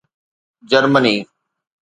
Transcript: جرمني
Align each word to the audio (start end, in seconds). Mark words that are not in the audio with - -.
جرمني 0.69 1.15